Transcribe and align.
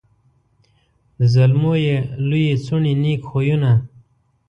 د 1.19 1.21
زلمو 1.33 1.73
یې 1.85 1.97
لويي 2.27 2.53
څوڼي 2.65 2.93
نېک 3.03 3.21
خویونه 3.29 3.71